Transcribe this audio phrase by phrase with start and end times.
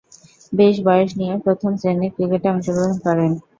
[0.53, 3.31] বেশ বয়স নিয়ে প্রথম-শ্রেণীর ক্রিকেটে অংশগ্রহণ করেন।